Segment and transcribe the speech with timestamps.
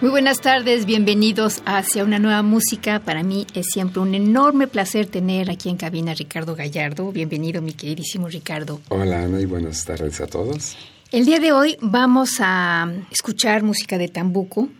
[0.00, 3.00] Muy buenas tardes, bienvenidos hacia una nueva música.
[3.00, 7.12] Para mí es siempre un enorme placer tener aquí en cabina a Ricardo Gallardo.
[7.12, 8.80] Bienvenido, mi queridísimo Ricardo.
[8.88, 10.74] Hola Ana y buenas tardes a todos.
[11.12, 14.70] El día de hoy vamos a escuchar música de Tambuco,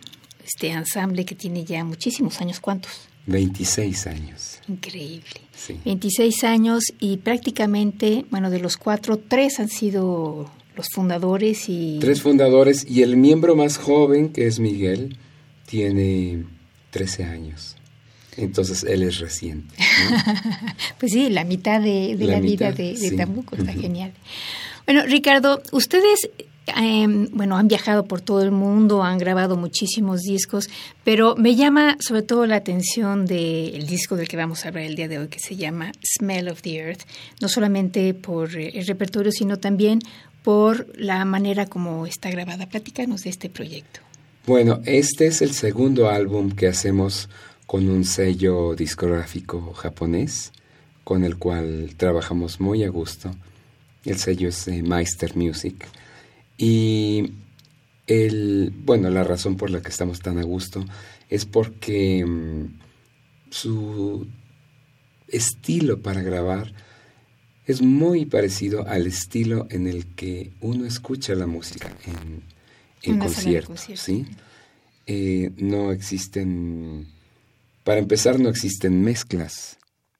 [0.43, 2.59] este ensamble que tiene ya muchísimos años.
[2.59, 2.91] ¿Cuántos?
[3.27, 4.59] 26 años.
[4.67, 5.41] Increíble.
[5.85, 10.49] 26 años y prácticamente, bueno, de los cuatro, tres han sido
[10.81, 11.99] los fundadores y...
[12.01, 15.15] Tres fundadores y el miembro más joven, que es Miguel,
[15.67, 16.43] tiene
[16.89, 17.75] 13 años.
[18.35, 19.75] Entonces él es reciente.
[20.99, 24.11] pues sí, la mitad de, la, vida de, Tambuco, está genial.
[24.87, 26.31] Bueno, Ricardo, ustedes
[26.75, 30.67] em, bueno, han viajado por todo el mundo, han grabado muchísimos discos,
[31.03, 34.95] pero me llama sobre todo la atención del disco del que vamos a hablar el
[34.95, 37.01] día de hoy, que se llama Smell of the Earth,
[37.39, 39.99] no solamente por el repertorio, sino también
[40.43, 42.67] por la manera como está grabada.
[42.67, 43.99] Platícanos de este proyecto.
[44.45, 47.29] Bueno, este es el segundo álbum que hacemos
[47.67, 50.51] con un sello discográfico japonés,
[51.03, 53.31] con el cual trabajamos muy a gusto.
[54.03, 55.87] El sello es Meister Music.
[56.57, 57.33] Y
[58.07, 60.83] el, bueno, la razón por la que estamos tan a gusto
[61.29, 62.65] es porque mm,
[63.51, 64.27] su
[65.27, 66.73] estilo para grabar
[67.71, 72.43] es muy parecido al estilo en el que uno escucha la música en,
[73.03, 74.25] en conciertos, ¿sí?
[75.07, 77.07] Eh, no existen,
[77.83, 79.77] para empezar, no existen mezclas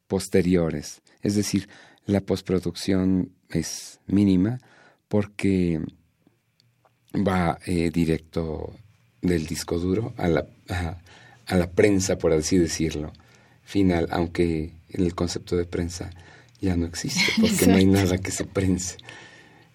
[0.08, 1.70] posteriores, es decir,
[2.06, 4.60] la postproducción es mínima
[5.08, 5.82] porque
[7.16, 8.74] va eh, directo
[9.22, 10.48] del disco duro a la,
[11.46, 13.14] a la prensa, por así decirlo,
[13.64, 16.10] final, aunque en el concepto de prensa
[16.62, 18.98] ya no existe, porque no hay nada que se prense.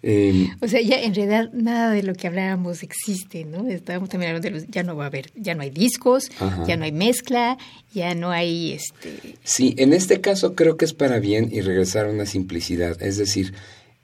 [0.03, 3.67] Em, o sea, ya en realidad nada de lo que hablábamos existe, ¿no?
[3.67, 6.31] Estábamos también hablando de los, ya no va a haber, ya no hay discos,
[6.67, 7.59] ya no hay mezcla,
[7.93, 9.37] ya no hay este.
[9.43, 13.03] Sí, en este caso creo que es para bien y regresar a una simplicidad.
[13.03, 13.55] Es decir,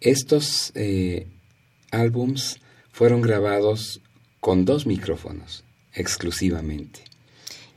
[0.00, 1.28] estos eh,
[1.92, 2.58] álbums
[2.90, 4.00] fueron grabados
[4.40, 5.62] con dos micrófonos
[5.94, 7.00] exclusivamente.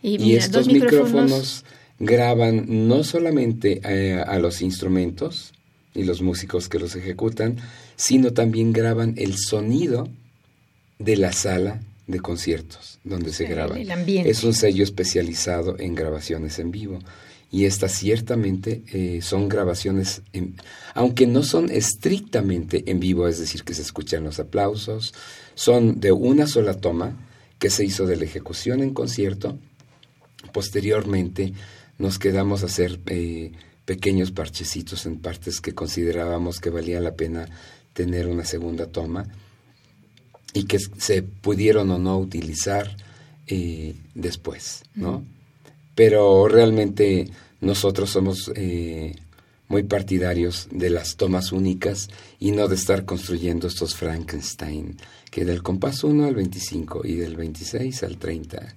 [0.02, 1.66] Y, estos micrófonos
[2.00, 5.54] graban no solamente eh, a, los instrumentos
[5.94, 7.58] y los músicos que los ejecutan,
[7.96, 10.10] sino también graban el sonido
[11.00, 13.78] de la sala de conciertos donde se graba.
[13.78, 17.00] Es un sello especializado en grabaciones en vivo.
[17.52, 20.22] Y estas ciertamente eh, son grabaciones,
[20.94, 25.14] aunque no son estrictamente en vivo, es decir, que se escuchan los aplausos,
[25.54, 27.16] son de una sola toma
[27.58, 29.58] que se hizo de la ejecución en concierto.
[30.52, 31.54] Posteriormente
[31.98, 33.52] nos quedamos a hacer eh,
[33.86, 37.48] pequeños parchecitos en partes que considerábamos que valía la pena
[37.94, 39.26] tener una segunda toma
[40.54, 42.96] y que se pudieron o no utilizar
[43.48, 45.24] eh, después, ¿no?
[45.94, 47.30] Pero realmente
[47.62, 49.16] nosotros somos eh,
[49.68, 54.98] muy partidarios de las tomas únicas y no de estar construyendo estos Frankenstein,
[55.32, 58.76] que del compás 1 al 25 y del 26 al 30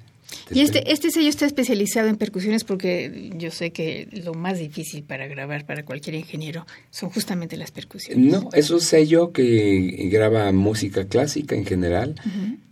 [0.51, 5.03] y este, este sello está especializado en percusiones porque yo sé que lo más difícil
[5.03, 8.33] para grabar para cualquier ingeniero son justamente las percusiones.
[8.33, 12.15] No, es un sello que graba música clásica en general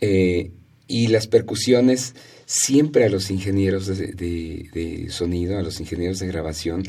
[0.01, 0.51] eh,
[0.87, 2.15] y las percusiones
[2.45, 6.83] siempre a los ingenieros de, sonido, a los ingenieros de grabación,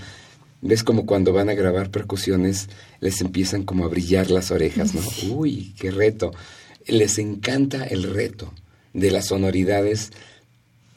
[0.61, 2.69] ves como cuando van a grabar percusiones
[3.01, 5.03] les empiezan como a brillar las orejas, ¿no?
[5.35, 6.33] Uy, qué reto.
[6.87, 8.53] Les encanta el reto
[8.95, 10.13] de las sonoridades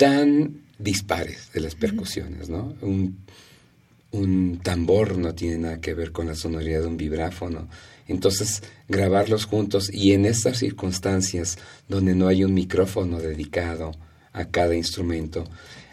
[0.02, 2.74] tan dispares de las percusiones, ¿no?
[2.82, 7.70] Un, tambor no tiene nada que ver con la sonoridad de un vibráfono.
[8.08, 13.92] Entonces, grabarlos juntos y en estas circunstancias donde no hay un micrófono dedicado
[14.34, 15.44] a cada instrumento,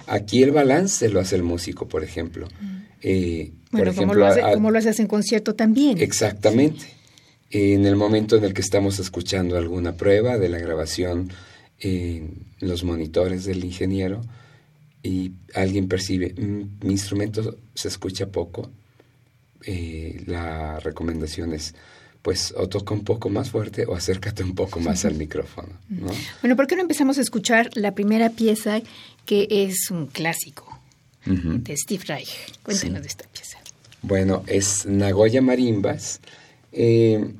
[0.07, 2.49] aquí el balance lo hace el músico, por ejemplo.
[3.03, 5.99] Eh, bueno, como, lo hace, como lo haces en concierto también.
[5.99, 6.87] Exactamente.
[7.51, 11.31] En el momento en el que estamos escuchando alguna prueba de la grabación
[12.61, 14.21] en los monitores del ingeniero
[15.03, 18.71] y alguien percibe, mm, mi instrumento se escucha poco,
[19.65, 21.75] eh, la recomendación es
[22.23, 25.69] pues o toca un poco más fuerte o acércate un poco más al micrófono.
[25.89, 26.11] ¿no?
[26.43, 28.81] Bueno, ¿por qué no empezamos a escuchar la primera pieza
[29.25, 30.79] que es un clásico
[31.25, 32.31] de Steve Reich?
[32.63, 33.59] Cuéntanos de esta pieza.
[34.03, 36.21] Bueno, es Nagoya Marimbas.
[36.73, 37.35] Eh,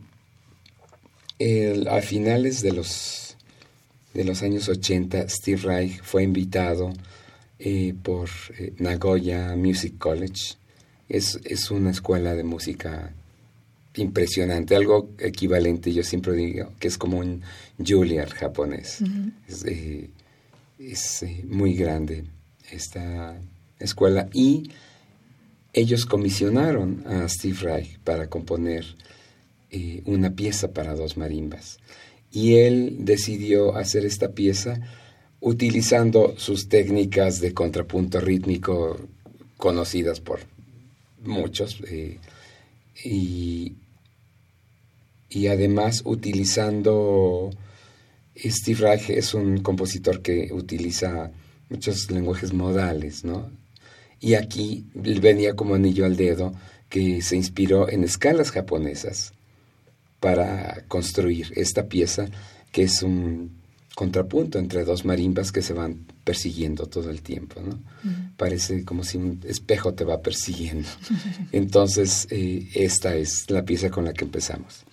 [1.89, 3.28] a finales de los,
[4.15, 6.93] de los años 80, Steve Reich fue invitado
[7.59, 8.29] eh, por
[8.59, 10.55] eh, Nagoya Music College.
[11.09, 13.13] Es, es una escuela de música
[13.97, 17.43] impresionante, algo equivalente, yo siempre digo, que es como un
[17.85, 18.99] Juilliard japonés.
[19.49, 20.11] Es, eh,
[20.79, 22.25] eh, muy grande
[22.71, 23.37] esta
[23.81, 24.71] escuela y
[25.73, 28.85] ellos comisionaron a Steve Reich para componer
[30.05, 31.79] una pieza para dos marimbas.
[32.31, 34.81] Y él decidió hacer esta pieza
[35.41, 38.99] utilizando sus técnicas de contrapunto rítmico
[39.57, 40.41] conocidas por
[41.23, 41.81] muchos.
[43.05, 43.77] y
[45.31, 47.51] y además utilizando
[48.37, 51.31] Steve Reich es un compositor que utiliza
[51.69, 53.51] muchos lenguajes modales, ¿no?
[54.21, 56.55] Y aquí venía como anillo al dedo
[56.89, 59.33] que se inspiró en escalas japonesas
[60.21, 62.29] para construir esta pieza
[62.73, 63.59] que es un
[63.95, 67.81] contrapunto entre dos marimbas que se van persiguiendo todo el tiempo, ¿no?
[68.37, 70.89] Parece como si un espejo te va persiguiendo.
[71.53, 74.85] Entonces, eh, esta es la pieza con la que empezamos.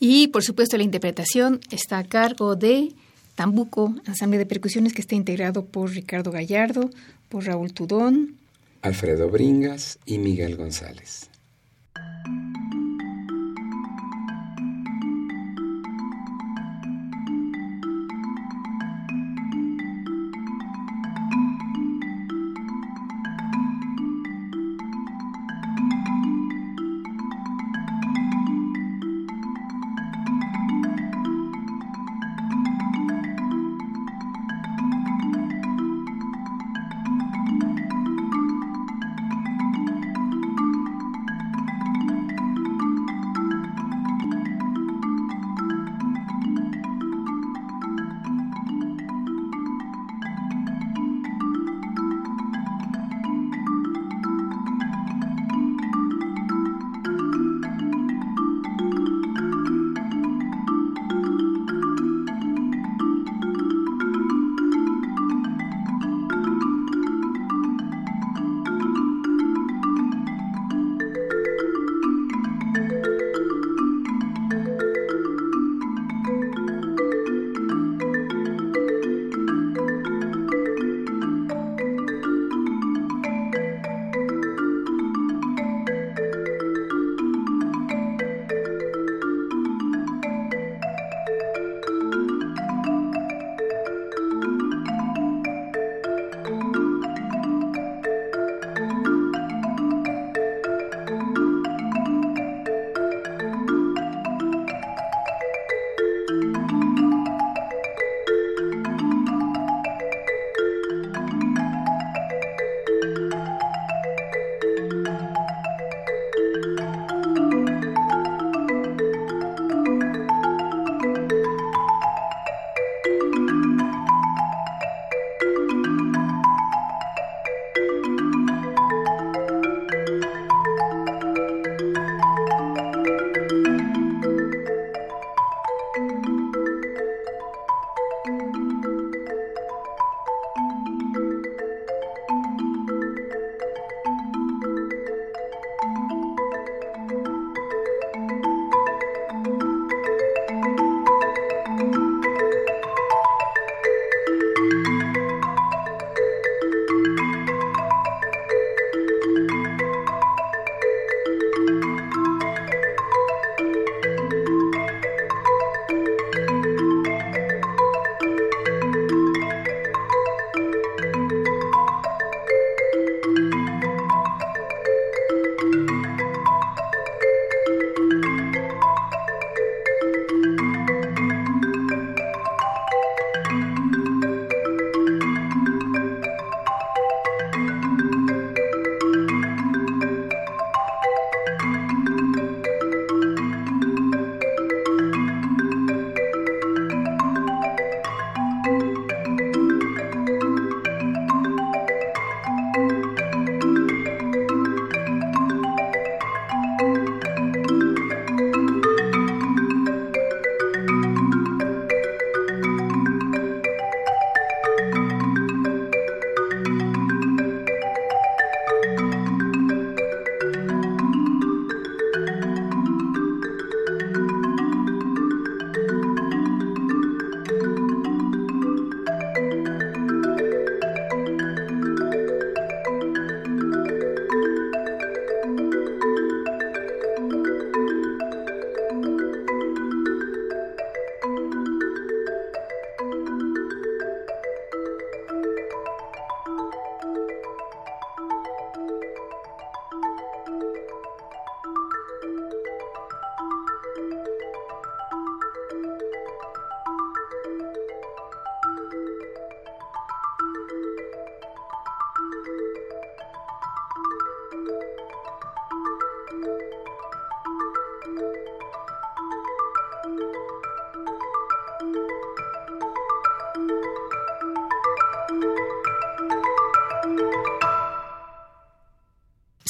[0.00, 2.92] Y, por supuesto, la interpretación está a cargo de
[3.36, 6.90] Tambuco, ensamble de percusiones que está integrado por Ricardo Gallardo,
[7.28, 8.38] por Raúl Tudón,
[8.82, 11.30] Alfredo Bringas y Miguel González.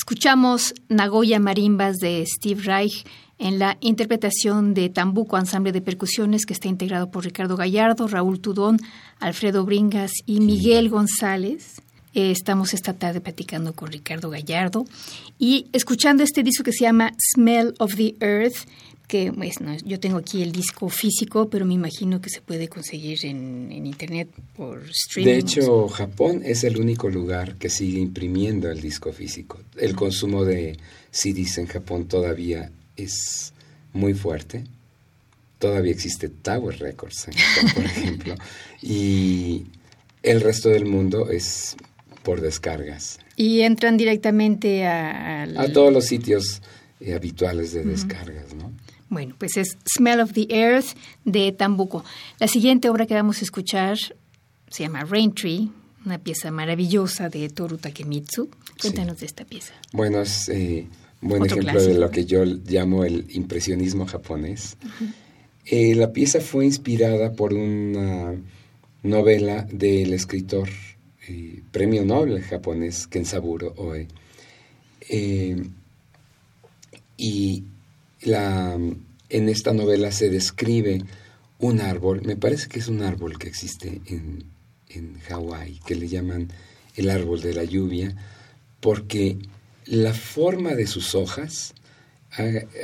[0.08, 3.04] Escuchamos Nagoya Marimbas de Steve Reich
[3.38, 8.40] en la interpretación de Tambuco Ensamble de Percusiones que está integrado por Ricardo Gallardo, Raúl
[8.40, 8.78] Tudón,
[9.20, 11.82] Alfredo Bringas y Miguel González.
[12.14, 14.86] Eh, estamos esta tarde platicando con Ricardo Gallardo
[15.38, 18.66] y escuchando este disco que se llama Smell of the Earth,
[19.08, 23.24] que pues, yo tengo aquí el disco físico, pero me imagino que se puede conseguir
[23.24, 25.32] en, internet por streaming.
[25.32, 29.58] De hecho, Japón es el único lugar que sigue imprimiendo el disco físico.
[29.78, 30.78] El consumo de
[31.10, 33.54] CDs en Japón todavía es
[33.94, 34.64] muy fuerte.
[35.58, 38.34] Todavía existe Tower Records en Japón, por ejemplo.
[38.82, 39.64] Y
[40.22, 41.76] el resto del mundo es
[42.22, 43.18] por descargas.
[43.36, 45.44] Y entran directamente a...
[45.44, 46.60] A todos los sitios
[47.00, 48.70] eh, habituales de descargas, ¿no?
[49.10, 52.04] Bueno, pues es Smell of the Earth de Tambuco.
[52.38, 53.98] La siguiente obra que vamos a escuchar
[54.70, 55.70] se llama Rain Tree,
[56.04, 58.50] una pieza maravillosa de Toru Takemitsu.
[58.80, 59.74] Cuéntanos de esta pieza.
[59.92, 60.86] Bueno, es eh,
[61.22, 64.76] un buen ejemplo de lo que yo llamo el impresionismo japonés.
[65.64, 68.34] Eh, la pieza fue inspirada por una
[69.02, 70.68] novela del escritor
[71.28, 74.06] eh, premio Nobel japonés Kensaburo Oe.
[77.16, 77.64] y
[78.22, 78.78] la,
[79.28, 81.02] en esta novela se describe
[81.58, 84.44] un árbol, me parece que es un árbol que existe en,
[84.88, 86.48] en Hawái, que le llaman
[86.96, 88.14] el árbol de la lluvia,
[88.80, 89.38] porque
[89.86, 91.74] la forma de sus hojas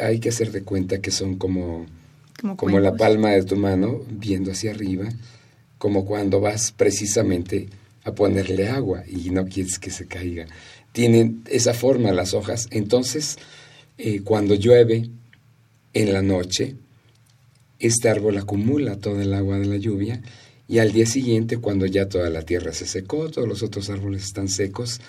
[0.03, 1.87] hay que hacer de cuenta que son como,
[2.57, 5.09] como, la palma de tu mano viendo hacia arriba,
[5.79, 7.69] como cuando vas precisamente
[8.05, 10.47] a ponerle agua y no quieres que se caiga.
[10.93, 13.37] Tienen esa forma las hojas, entonces
[13.99, 15.11] eh, cuando llueve
[15.95, 16.77] en la noche,
[17.79, 20.21] este árbol acumula todo el agua de la lluvia
[20.69, 24.25] y al día siguiente, cuando ya toda la tierra se secó, todos los otros árboles
[24.25, 25.01] están secos,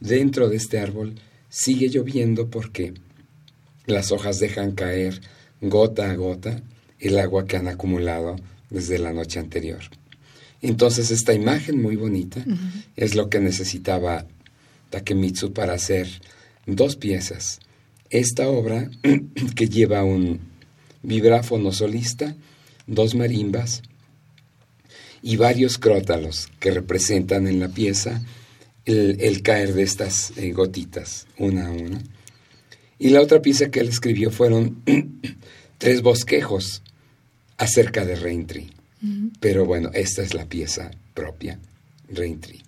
[0.00, 1.14] dentro de este árbol
[1.48, 2.94] sigue lloviendo porque
[3.86, 5.20] las hojas dejan caer
[5.60, 6.62] gota a gota
[6.98, 8.36] el agua que han acumulado
[8.70, 9.80] desde la noche anterior.
[10.62, 12.44] Entonces esta imagen muy bonita
[12.96, 14.26] es lo que necesitaba
[14.90, 16.08] Takemitsu para hacer
[16.66, 17.60] dos piezas
[18.10, 18.90] esta obra,
[19.56, 20.40] que lleva un
[21.02, 22.34] vibráfono solista,
[22.86, 23.82] dos marimbas
[25.22, 28.22] y varios crótalos que representan en la pieza
[28.84, 32.02] el, caer de estas eh, gotitas, una a una.
[32.98, 34.82] Y la otra pieza que él escribió fueron
[35.78, 36.82] tres bosquejos
[37.56, 38.70] acerca de Raintree.
[39.38, 41.58] Pero bueno, esta es la pieza propia,
[42.08, 42.63] Raintree.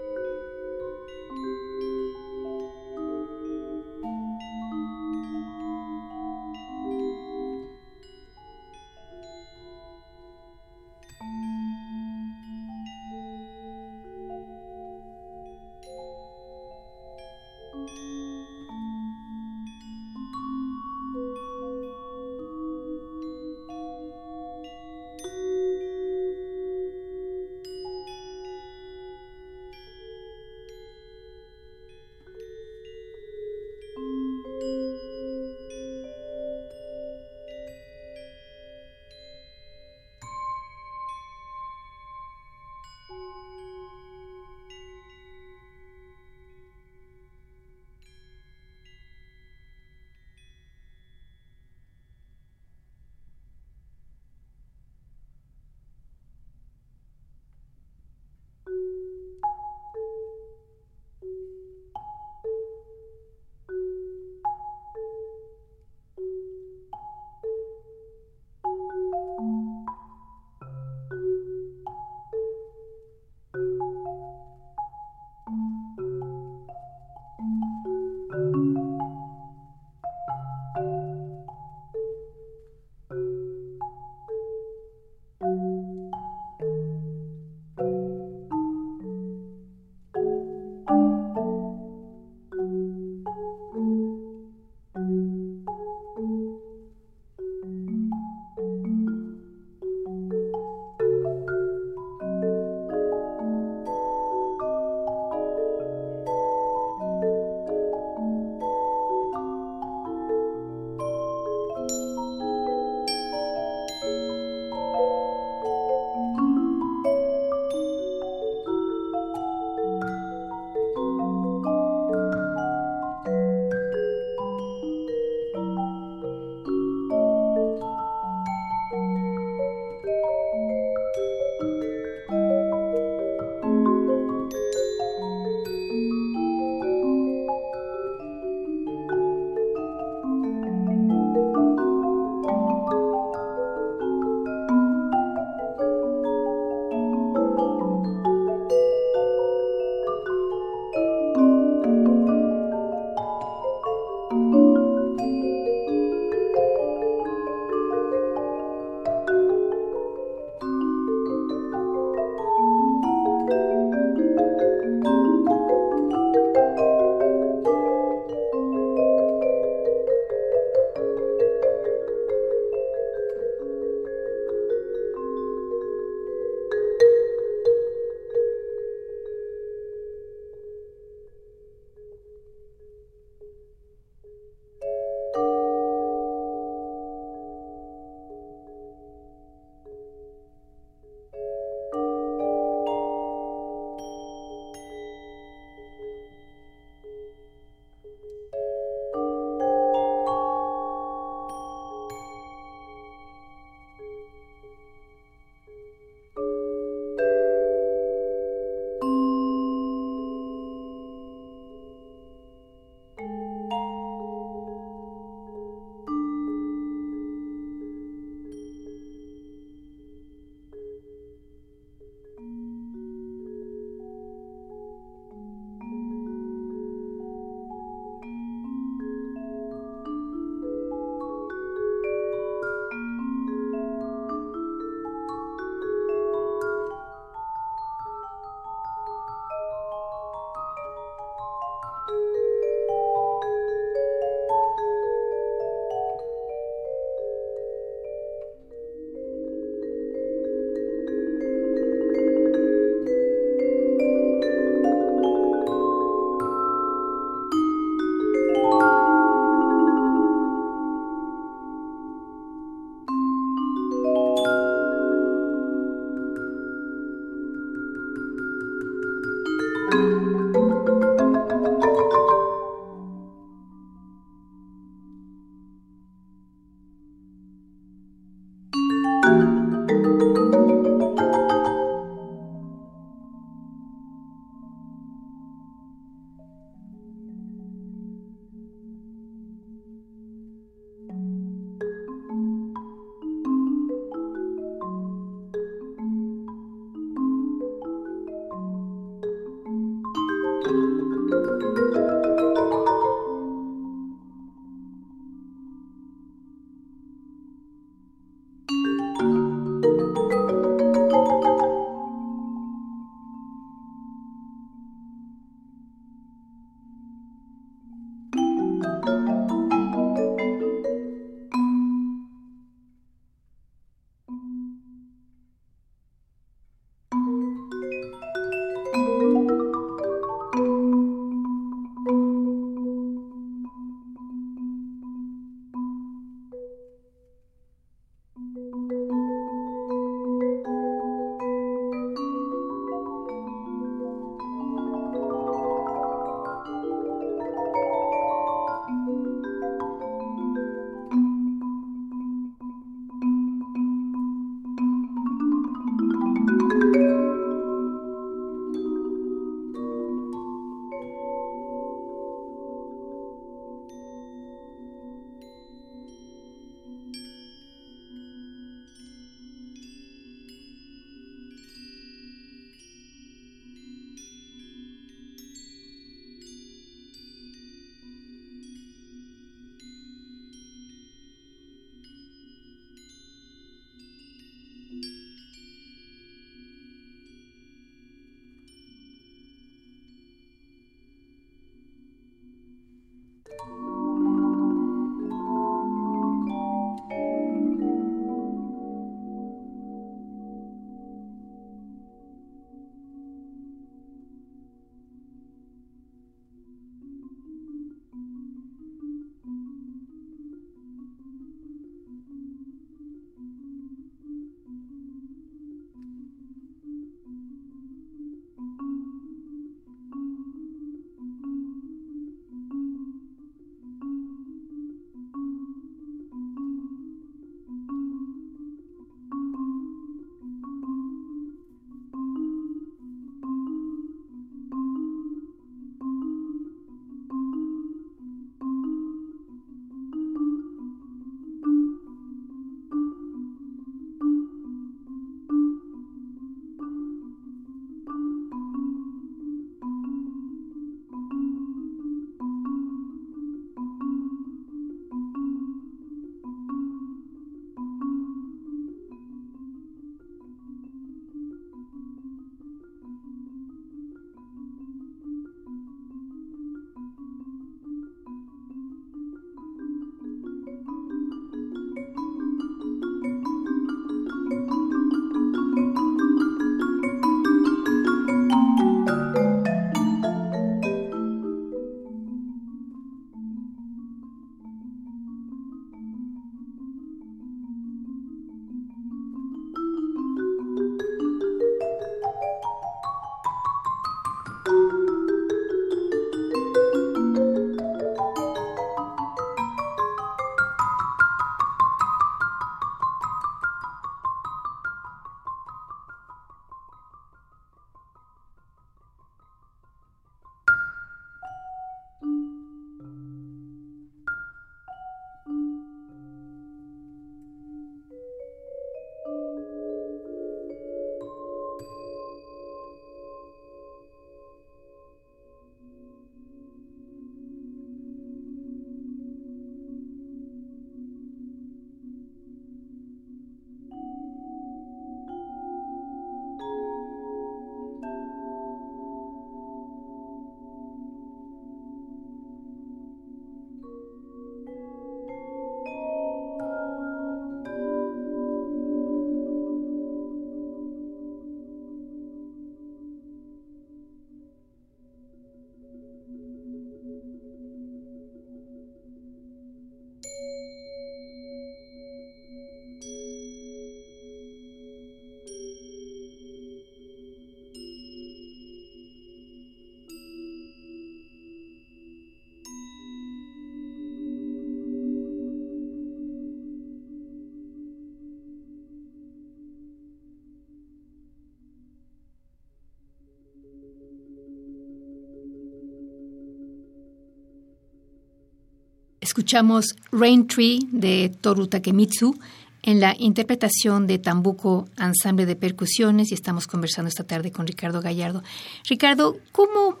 [589.38, 592.36] Escuchamos Rain Tree de Toru Takemitsu
[592.82, 598.02] en la interpretación de Tambuco Ensamble de Percusiones y estamos conversando esta tarde con Ricardo
[598.02, 598.42] Gallardo.
[598.88, 600.00] Ricardo, ¿cómo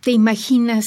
[0.00, 0.84] te imaginas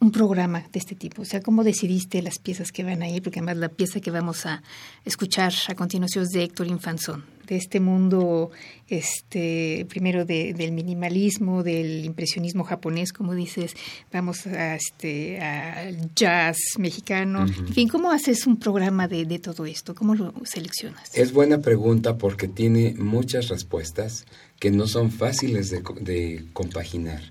[0.00, 1.22] un programa de este tipo?
[1.22, 3.22] O sea, ¿cómo decidiste las piezas que van a ir?
[3.22, 4.64] Porque además la pieza que vamos a
[5.04, 8.50] escuchar a continuación es de Héctor Infanzón, de este mundo,
[8.88, 13.74] este, primero del minimalismo, del impresionismo japonés, como dices,
[14.12, 17.46] vamos a, este, al jazz mexicano.
[17.46, 19.94] En fin, ¿cómo haces un programa de, todo esto?
[19.94, 21.14] ¿Cómo lo seleccionas?
[21.14, 24.26] Es buena pregunta porque tiene muchas respuestas
[24.58, 27.22] que no son fáciles de, de compaginar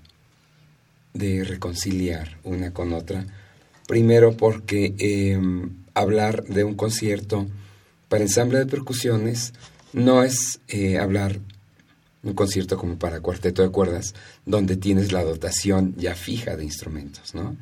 [1.16, 3.26] de reconciliar una con otra.
[3.86, 7.46] Primero porque em, hablar de un concierto
[8.08, 9.52] para ensamble de percusiones
[9.96, 11.40] no es eh, hablar
[12.22, 17.34] un concierto como para cuarteto de cuerdas, donde tienes la dotación ya fija de instrumentos,
[17.34, 17.56] ¿no?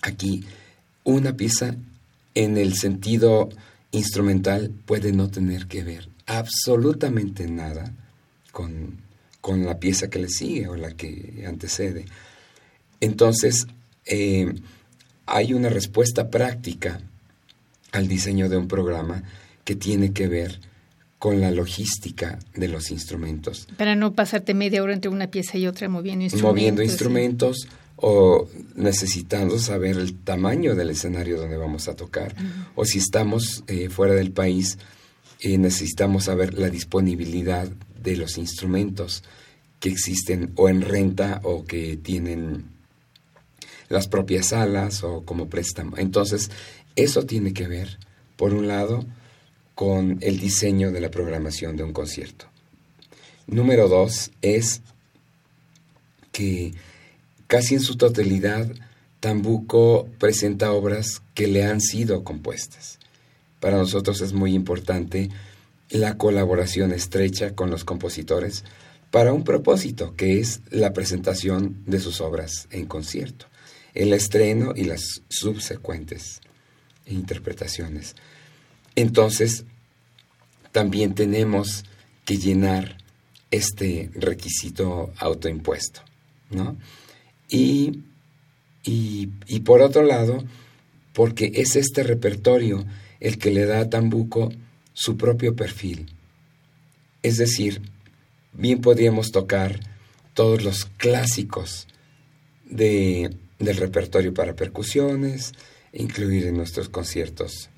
[0.00, 0.44] Aquí,
[1.04, 1.76] una pieza
[2.34, 3.50] en el sentido
[3.92, 7.92] instrumental puede no tener que ver absolutamente nada
[8.52, 12.04] con con la pieza que le sigue o la que antecede.
[13.00, 13.66] Entonces,
[14.04, 14.52] eh,
[15.26, 17.00] hay una respuesta práctica
[17.92, 19.22] al diseño de un programa
[19.64, 20.60] que tiene que ver
[21.20, 23.68] con la logística de los instrumentos.
[23.76, 26.50] Para no pasarte media hora entre una pieza y otra moviendo instrumentos.
[26.50, 32.34] Moviendo instrumentos o necesitando saber el tamaño del escenario donde vamos a tocar.
[32.74, 34.78] O si estamos eh, fuera del país,
[35.40, 37.68] eh, necesitamos saber la disponibilidad
[38.02, 39.22] de los instrumentos
[39.78, 42.64] que existen o en renta o que tienen
[43.90, 45.98] las propias salas o como préstamo.
[45.98, 46.50] Entonces,
[46.96, 47.98] eso tiene que ver,
[48.36, 49.04] por un lado,
[49.74, 52.46] con el diseño de la programación de un concierto.
[53.46, 54.82] Número dos es
[56.32, 56.72] que
[57.46, 58.70] casi en su totalidad
[59.20, 62.98] Tambuco presenta obras que le han sido compuestas.
[63.60, 65.28] Para nosotros es muy importante
[65.90, 68.64] la colaboración estrecha con los compositores
[69.10, 73.46] para un propósito, que es la presentación de sus obras en concierto,
[73.92, 76.40] el estreno y las subsecuentes
[77.04, 78.14] interpretaciones.
[78.94, 79.64] Entonces,
[80.72, 81.84] también tenemos
[82.24, 82.98] que llenar
[83.50, 86.02] este requisito autoimpuesto,
[86.50, 86.76] ¿no?
[87.48, 88.02] Y,
[88.84, 90.44] y, y por otro lado,
[91.12, 92.84] porque es este repertorio
[93.18, 94.52] el que le da a Tambuco
[94.92, 96.14] su propio perfil.
[97.22, 97.82] Es decir,
[98.52, 99.80] bien podríamos tocar
[100.34, 101.88] todos los clásicos
[102.64, 105.52] de, del repertorio para percusiones,
[105.92, 107.68] incluir en nuestros conciertos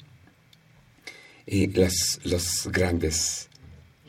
[1.46, 3.48] y las, los grandes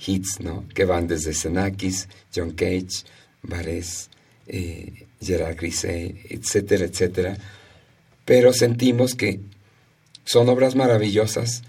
[0.06, 0.67] hits, ¿no?
[0.74, 3.06] Que van desde Xenakis, John Cage,
[3.41, 4.10] Barés,
[4.48, 7.38] eh, Gerard Grisey, etcétera, etcétera.
[8.26, 9.39] Pero sentimos que
[10.26, 11.63] son obras maravillosas,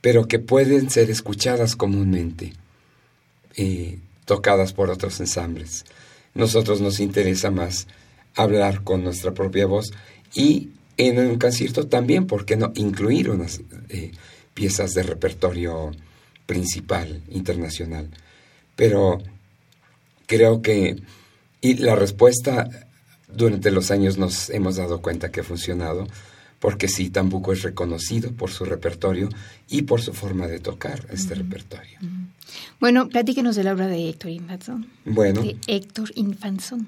[0.00, 2.54] pero que pueden ser escuchadas comúnmente,
[3.56, 5.84] y tocadas por otros ensambles.
[6.34, 7.86] Nosotros nos interesa más
[8.34, 9.92] hablar con nuestra propia voz
[10.34, 12.72] y en un concierto también, ¿por qué no?
[12.76, 14.12] Incluir unas eh,
[14.60, 15.90] piezas de repertorio
[16.44, 18.10] principal, internacional.
[18.76, 19.22] Pero
[20.26, 21.00] creo que
[21.62, 22.68] y la respuesta
[23.34, 26.06] durante los años nos hemos dado cuenta que ha funcionado
[26.58, 29.30] porque sí, Tambuco es reconocido por su repertorio
[29.70, 31.98] y por su forma de tocar este repertorio.
[32.80, 34.90] Bueno, platíquenos de la obra de Héctor Infanzón.
[35.06, 35.40] Bueno.
[35.40, 36.86] De Héctor Infanzón.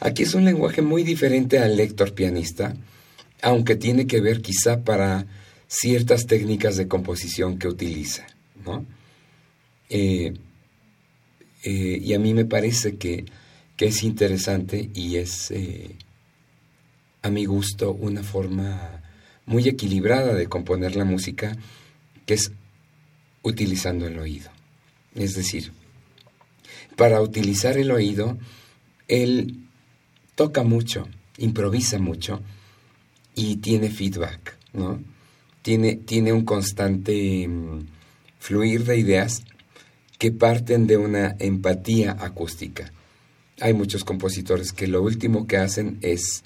[0.00, 2.74] Aquí es un lenguaje muy diferente al Héctor pianista,
[3.40, 5.26] aunque tiene que ver quizá para
[5.66, 8.26] ciertas técnicas de composición que utiliza,
[8.64, 8.86] ¿no?
[9.88, 10.34] Eh,
[11.62, 13.24] eh, y a mí me parece que,
[13.76, 15.96] que es interesante y es, eh,
[17.22, 19.02] a mi gusto, una forma
[19.46, 21.56] muy equilibrada de componer la música,
[22.26, 22.52] que es
[23.42, 24.50] utilizando el oído.
[25.14, 25.72] Es decir,
[26.96, 28.38] para utilizar el oído,
[29.08, 29.68] él
[30.34, 32.42] toca mucho, improvisa mucho
[33.34, 35.13] y tiene feedback, ¿no?
[35.64, 37.86] Tiene, tiene un constante mm,
[38.38, 39.42] fluir de ideas
[40.18, 42.92] que parten de una empatía acústica.
[43.60, 46.44] Hay muchos compositores que lo último que hacen es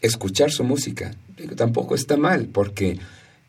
[0.00, 1.14] escuchar su música.
[1.56, 2.98] Tampoco está mal, porque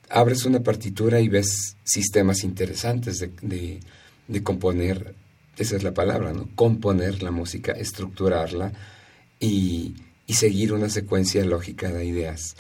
[0.10, 3.80] abres una partitura y ves sistemas interesantes de,
[4.28, 5.16] de, componer,
[5.58, 6.50] esa es la palabra, ¿no?
[6.56, 8.74] Componer la música, estructurarla
[9.40, 9.96] y,
[10.28, 12.58] y seguir una secuencia lógica de ideas.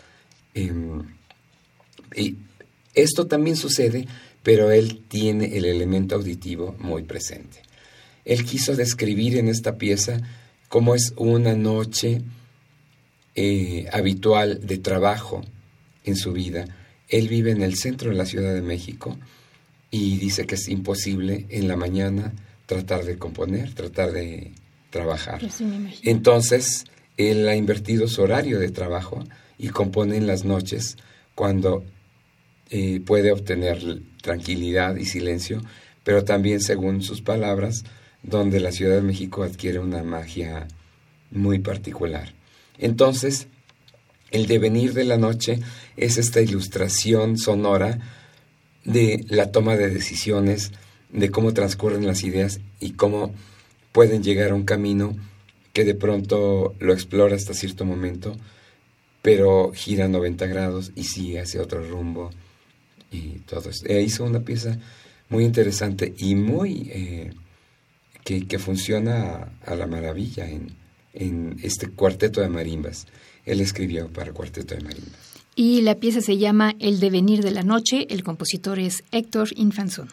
[0.54, 1.19] Em,
[2.16, 2.38] y
[2.94, 4.08] esto también sucede,
[4.44, 7.62] pero él tiene el elemento auditivo muy presente.
[8.26, 10.22] Él quiso describir en esta pieza
[10.68, 12.22] cómo es una noche
[13.36, 15.42] eh, habitual de trabajo
[16.04, 16.66] en su vida.
[17.08, 19.18] Él vive en el centro de la Ciudad de México
[19.92, 22.34] y dice que es imposible en la mañana
[22.66, 24.52] tratar de componer, tratar de
[24.92, 25.42] trabajar.
[26.04, 26.86] Entonces,
[27.18, 29.24] él ha invertido su horario de trabajo
[29.58, 30.98] y compone en las noches
[31.34, 31.84] cuando
[33.06, 35.62] puede obtener tranquilidad y silencio,
[36.04, 37.84] pero también, según sus palabras,
[38.24, 40.68] donde la Ciudad de México adquiere una magia
[41.32, 42.34] muy particular.
[42.78, 43.48] Entonces,
[44.32, 45.60] el devenir de la noche
[45.98, 48.00] es esta ilustración sonora
[48.86, 50.72] de la toma de decisiones,
[51.12, 53.34] de cómo transcurren las ideas y cómo
[53.92, 55.16] pueden llegar a un camino
[55.74, 58.36] que de pronto lo explora hasta cierto momento,
[59.22, 62.32] pero gira 90 grados y sigue hacia otro rumbo
[63.12, 63.86] y todo eso.
[63.86, 64.78] E hizo una pieza
[65.30, 67.34] muy interesante y muy eh,
[68.24, 70.76] que, funciona a, la maravilla en,
[71.14, 73.08] en este cuarteto de marimbas.
[73.46, 75.34] Él escribió para cuarteto de marimbas.
[75.56, 78.08] Y la pieza se llama El devenir de la noche.
[78.10, 80.10] El compositor es Héctor Infanzón.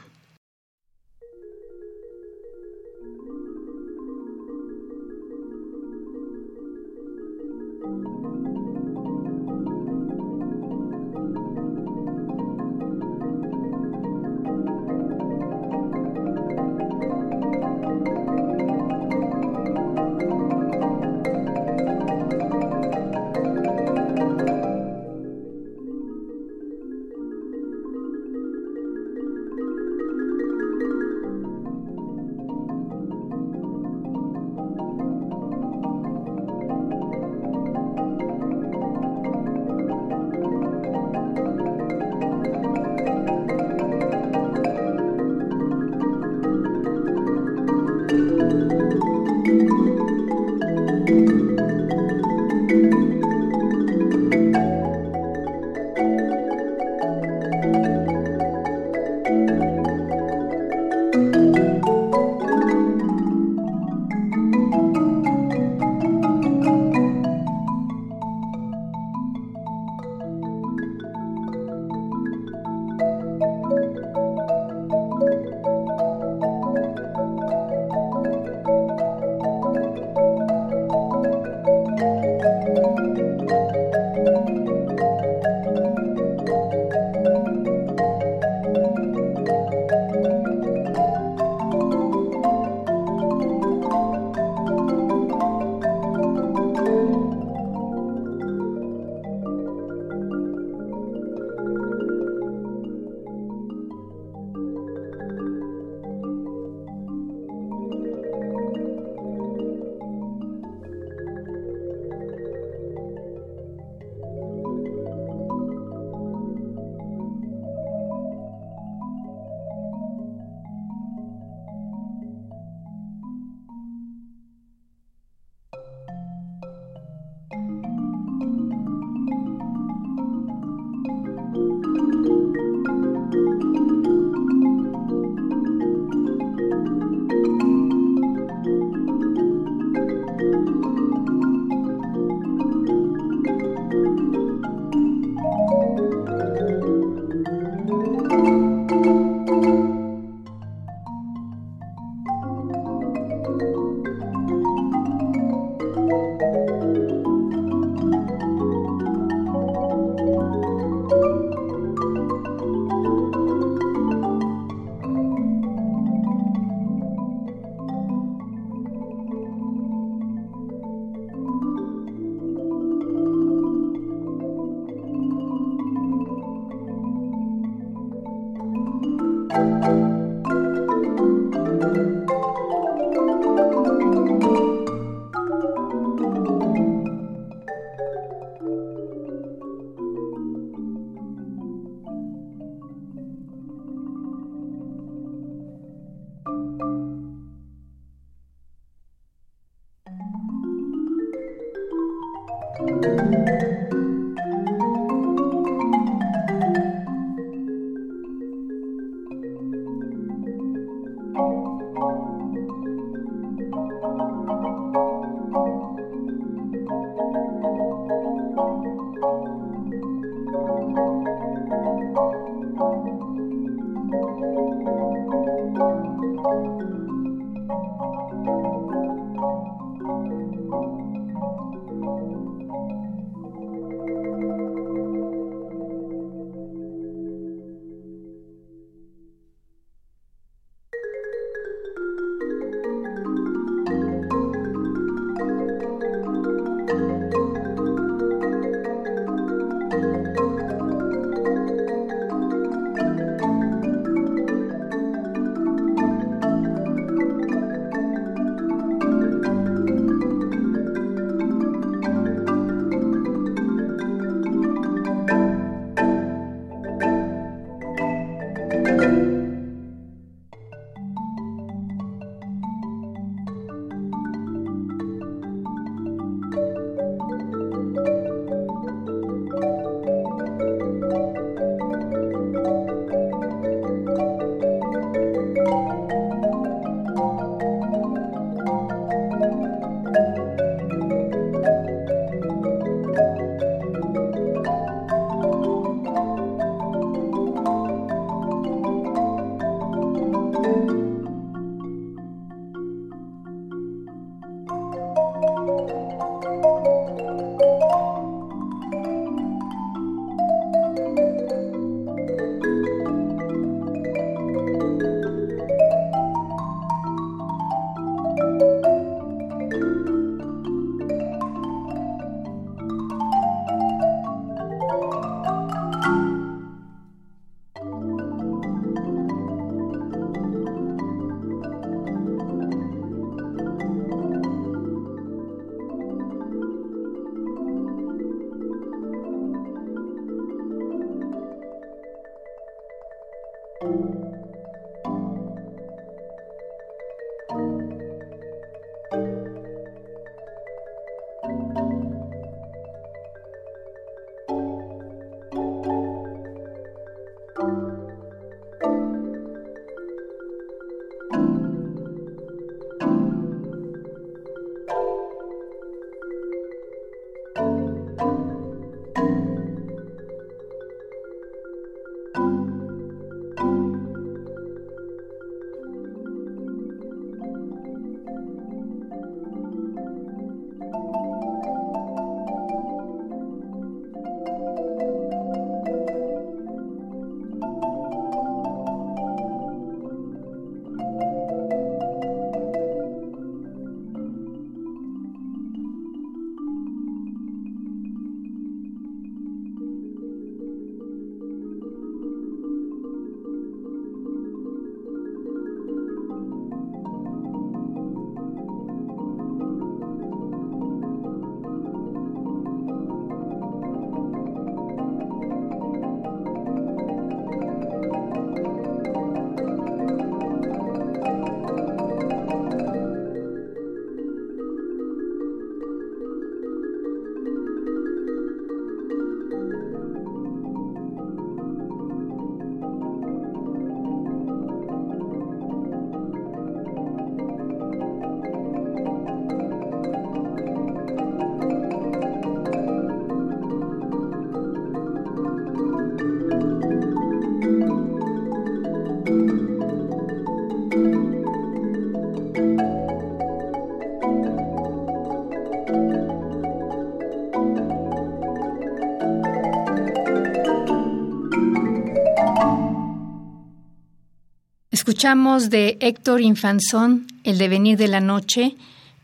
[465.06, 468.74] Escuchamos de Héctor Infanzón El devenir de la noche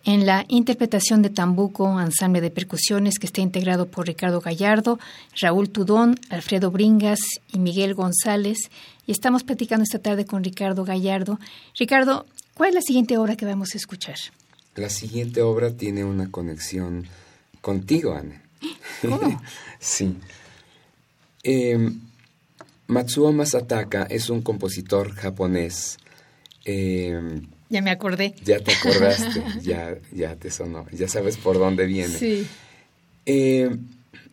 [0.04, 5.00] en la interpretación de Tambuco, ensamble de percusiones que está integrado por Ricardo Gallardo,
[5.40, 7.18] Raúl Tudón, Alfredo Bringas
[7.52, 8.70] y Miguel González.
[9.08, 11.40] Y estamos platicando esta tarde con Ricardo Gallardo.
[11.76, 14.18] Ricardo, ¿cuál es la siguiente obra que vamos a escuchar?
[14.76, 17.08] La siguiente obra tiene una conexión
[17.60, 18.40] contigo, Ana.
[19.00, 19.42] ¿Cómo?
[19.80, 20.14] sí.
[21.42, 21.92] Eh,
[22.92, 25.98] Matsuo Masataka es un compositor japonés.
[26.64, 27.40] Eh,
[27.70, 28.34] ya me acordé.
[28.44, 32.16] Ya te acordaste, ya, ya te sonó, ya sabes por dónde viene.
[32.16, 32.46] Sí.
[33.24, 33.70] Eh,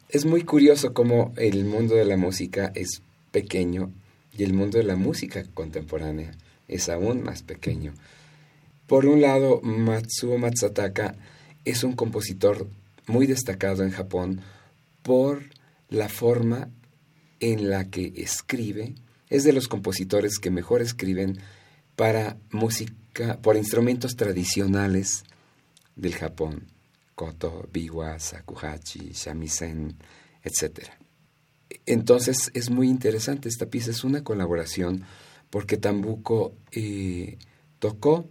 [0.09, 3.01] es muy curioso cómo el mundo de la música es
[3.31, 3.91] pequeño
[4.37, 6.31] y el mundo de la música contemporánea
[6.67, 7.93] es aún más pequeño.
[8.87, 11.15] Por un lado, Matsuo Matsataka
[11.63, 12.67] es un compositor
[13.07, 14.41] muy destacado en Japón
[15.01, 15.43] por
[15.89, 16.69] la forma
[17.39, 18.95] en la que escribe.
[19.29, 21.39] Es de los compositores que mejor escriben
[21.95, 25.23] para música por instrumentos tradicionales
[25.95, 26.67] del Japón,
[27.15, 29.97] koto, biwa, sakuhachi, shamisen,
[30.43, 30.89] etc.
[31.85, 35.03] Entonces es muy interesante, esta pieza es una colaboración
[35.49, 37.37] porque Tambuko eh,
[37.79, 38.29] tocó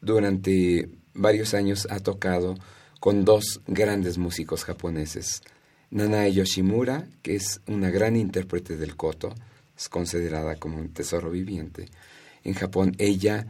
[0.00, 2.54] durante varios años, ha tocado
[3.00, 5.42] con dos grandes músicos japoneses,
[5.90, 9.34] Nanae Yoshimura, que es una gran intérprete del koto,
[9.76, 11.88] es considerada como un tesoro viviente.
[12.42, 13.46] En Japón ella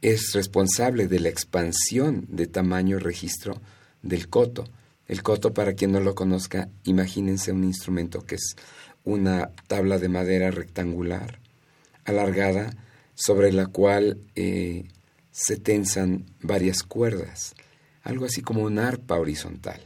[0.00, 3.60] es responsable de la expansión de tamaño registro
[4.02, 4.64] del coto.
[5.08, 8.56] El coto, para quien no lo conozca, imagínense un instrumento que es
[9.04, 11.38] una tabla de madera rectangular,
[12.04, 12.74] alargada,
[13.14, 14.84] sobre la cual eh,
[15.30, 17.54] se tensan varias cuerdas,
[18.02, 19.80] algo así como una arpa horizontal.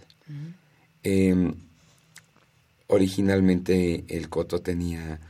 [2.89, 5.21] Originalmente el coto tenía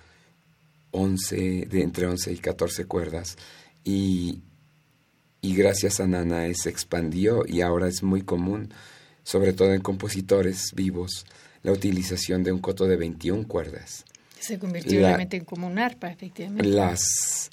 [0.91, 3.37] 11, de entre 11 y 14 cuerdas
[3.85, 4.41] y
[5.41, 8.73] y gracias a Nana se expandió y ahora es muy común,
[9.23, 11.27] sobre todo en compositores vivos,
[11.63, 14.05] la utilización de un coto de 21 cuerdas.
[14.41, 16.69] Se convirtió realmente en como un arpa, efectivamente.
[16.69, 17.51] Las,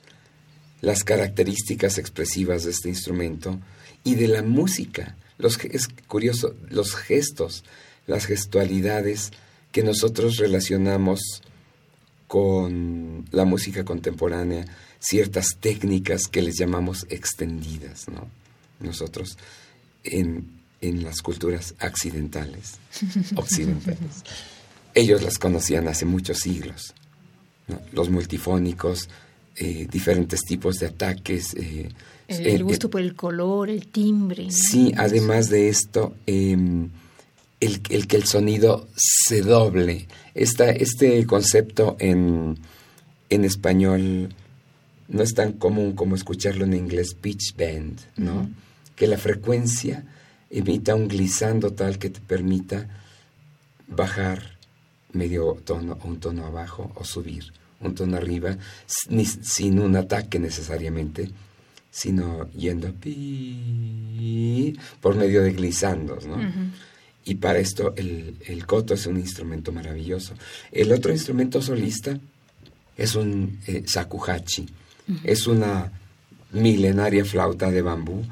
[0.81, 3.59] las características expresivas de este instrumento
[4.03, 5.15] y de la música.
[5.37, 7.63] Los, es curioso, los gestos,
[8.07, 9.31] las gestualidades
[9.75, 11.19] que nosotros relacionamos
[12.27, 14.65] con la música contemporánea,
[14.99, 18.25] ciertas técnicas que les llamamos extendidas, ¿no?
[18.79, 19.37] Nosotros
[20.05, 22.75] en, las culturas accidentales,
[23.35, 24.23] occidentales,
[24.93, 26.93] ellos las conocían hace muchos siglos.
[27.91, 29.09] Los multifónicos,
[29.57, 31.53] eh, diferentes tipos de ataques.
[31.55, 31.89] Eh,
[32.29, 34.47] el, gusto por el color, el timbre.
[34.51, 36.91] Sí, además de esto, em,
[37.65, 40.07] el, el, que el sonido se doble.
[40.33, 42.57] Esta, este concepto en,
[43.29, 44.33] en español
[45.07, 48.49] no es tan común como escucharlo en inglés pitch bend, ¿no?
[48.95, 50.03] Que la frecuencia
[50.49, 52.87] emita un glissando tal que te permita
[53.87, 54.57] bajar
[55.11, 58.57] medio tono o un tono abajo o subir un tono arriba
[58.95, 61.29] sin un ataque necesariamente,
[61.91, 62.93] sino yendo
[65.01, 66.37] por medio de glissandos, ¿no?
[67.25, 70.35] Y para esto el, el coto es un instrumento maravilloso.
[70.71, 72.19] El otro instrumento solista
[72.95, 74.67] es un eh, sakuhachi
[75.23, 75.91] es una
[76.51, 78.23] milenaria flauta de bambú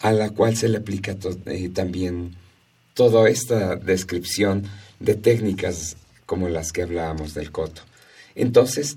[0.00, 2.36] a la cual se le aplica eh, también
[2.94, 4.64] toda esta descripción
[4.98, 5.96] de técnicas
[6.26, 7.82] como las que hablábamos del coto.
[8.34, 8.96] Entonces,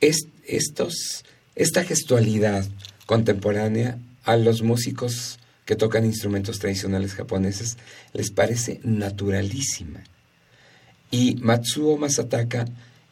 [0.00, 1.24] estos,
[1.54, 2.66] esta gestualidad
[3.06, 5.38] contemporánea a los músicos
[5.70, 7.78] que tocan instrumentos tradicionales japoneses
[8.12, 10.02] les parece naturalísima.
[11.12, 12.64] Y Matsuo Masataka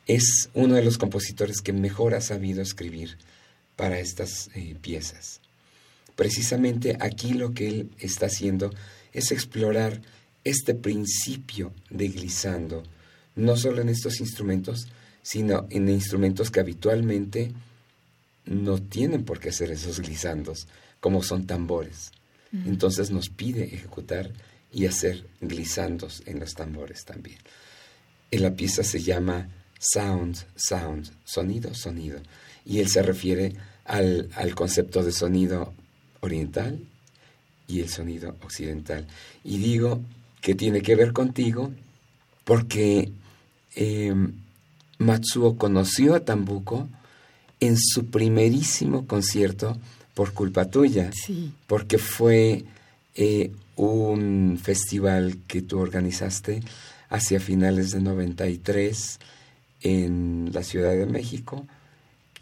[0.09, 3.17] es uno de los compositores que mejor ha sabido escribir
[3.77, 5.41] para estas eh, piezas.
[6.17, 8.75] Precisamente aquí lo que él está haciendo
[9.13, 10.03] es explorar
[10.43, 12.83] este principio de glissando,
[13.37, 14.89] no solo en estos instrumentos,
[15.23, 17.53] sino en instrumentos que habitualmente
[18.47, 20.67] no tienen por qué hacer esos glissandos,
[20.99, 22.11] como son tambores.
[22.53, 24.31] Entonces nos pide ejecutar
[24.73, 27.39] y hacer glissandos en los tambores también.
[28.31, 32.21] En la pieza se llama Sound, Sound, sonido, sonido
[32.65, 35.73] y él se refiere al, concepto de sonido
[36.21, 36.79] oriental
[37.67, 39.07] y el sonido occidental.
[39.45, 40.03] Y digo
[40.41, 41.73] que tiene que ver contigo
[42.45, 43.13] porque
[43.75, 44.15] eh,
[44.99, 46.89] Matsuo conoció a Tambuko
[47.61, 49.79] en su primerísimo concierto
[50.19, 51.13] por culpa tuya,
[51.69, 52.65] porque fue
[53.15, 56.61] eh, un festival que tú organizaste
[57.09, 59.21] hacia finales de 93
[59.83, 61.69] en la Ciudad de México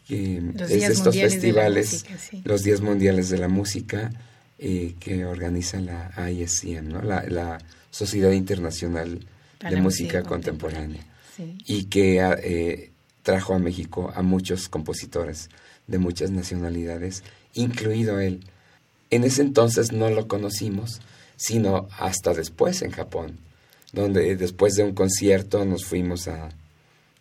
[0.08, 2.06] es de estos festivales,
[2.44, 4.10] los Días Mundiales de la Música,
[4.58, 7.02] eh, que organiza la ISCM, ¿no?
[7.02, 7.58] la,
[7.90, 9.20] Sociedad Internacional
[9.68, 11.06] de Música, Contemporánea,
[11.66, 12.90] y que eh,
[13.22, 15.50] trajo a México a muchos compositores
[15.86, 17.22] de muchas nacionalidades,
[17.56, 18.44] incluido él.
[19.10, 21.00] En ese entonces no lo conocimos,
[21.36, 23.38] sino hasta después en Japón,
[23.92, 26.50] donde después de un concierto nos fuimos a,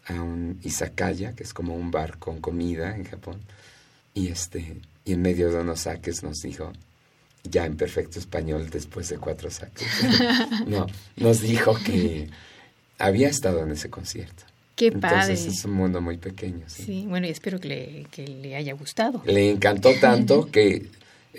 [0.08, 3.42] a un izakaya, que es como un bar con comida en Japón,
[4.14, 6.74] y este y en medio de unos saques nos dijo,
[7.44, 9.88] ya en perfecto español después de cuatro saques,
[10.68, 12.30] no, nos dijo que
[12.98, 14.44] había estado en ese concierto.
[14.76, 16.66] Qué Entonces es un mundo muy pequeño.
[16.68, 19.22] Sí, bueno, y espero que le, que le haya gustado.
[19.26, 20.90] Le encantó tanto que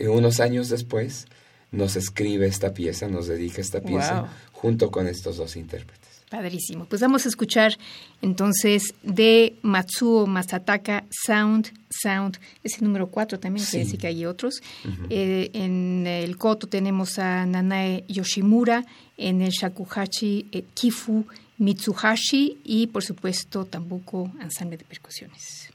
[0.00, 1.26] unos años después
[1.70, 6.06] nos escribe esta pieza, nos dedica esta pieza junto con estos dos intérpretes.
[6.30, 6.86] Padrísimo.
[6.86, 7.78] Pues vamos a escuchar
[8.20, 14.60] entonces de Matsuo Masataka Sound Sound, ese número 4 también, quiere decir que hay otros.
[15.08, 18.84] Eh, en el Koto tenemos a Nanae Yoshimura,
[19.16, 21.26] en el Shakuhachi eh, Kifu
[21.58, 25.70] Mitsuhashi y por supuesto Tambuko Ensamble de Percusiones.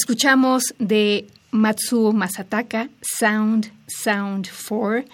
[0.00, 5.04] Escuchamos de Matsuo Masataka, Sound, Sound 4,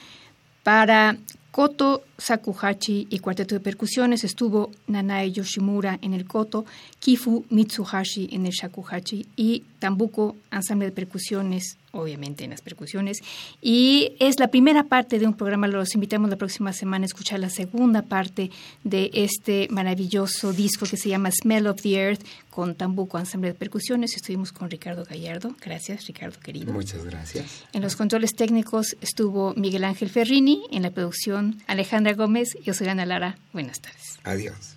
[0.63, 1.17] para
[1.51, 4.25] Koto Sakuhachi y cuarteto de percusiones.
[4.25, 6.65] Estuvo Nanae Yoshimura en el Koto,
[6.99, 13.23] Kifu Mitsuhashi en el Shakuhachi y Tambuko, ensamble de percusiones obviamente en las percusiones.
[13.61, 17.41] Y es la primera parte de un programa, los invitamos la próxima semana a escuchar
[17.41, 18.51] la segunda parte
[18.85, 23.55] de este maravilloso disco que se llama Smell of the Earth con Tambuco Ensemble de
[23.55, 24.17] Percusiones.
[24.17, 25.55] Estuvimos con Ricardo Gallardo.
[25.61, 26.73] Gracias, Ricardo querido.
[26.73, 27.65] Muchas gracias.
[27.73, 31.61] En los controles técnicos estuvo Miguel Ángel Ferrini, en la producción
[32.07, 32.57] Alejandra Gómez.
[32.63, 33.37] Yo soy Ana Lara.
[33.53, 34.19] Buenas tardes.
[34.25, 34.77] Adiós.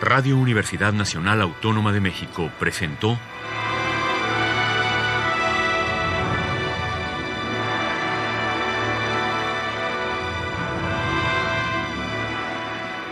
[0.00, 3.18] Radio Universidad Nacional Autónoma de México presentó